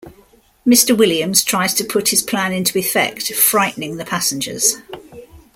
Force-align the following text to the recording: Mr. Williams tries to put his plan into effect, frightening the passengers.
Mr. 0.65 0.97
Williams 0.97 1.43
tries 1.43 1.75
to 1.75 1.83
put 1.85 2.09
his 2.09 2.23
plan 2.23 2.51
into 2.51 2.79
effect, 2.79 3.31
frightening 3.35 3.97
the 3.97 4.03
passengers. 4.03 4.77